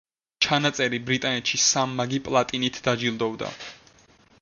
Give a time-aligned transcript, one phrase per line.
[0.45, 3.55] ჩანაწერი ბრიტანეთში სამმაგი პლატინით დაჯილდოვდა.